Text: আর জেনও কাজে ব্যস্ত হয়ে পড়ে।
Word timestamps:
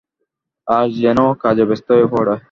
আর 0.67 0.85
জেনও 0.95 1.27
কাজে 1.43 1.63
ব্যস্ত 1.69 1.87
হয়ে 1.91 2.07
পড়ে। 2.13 2.35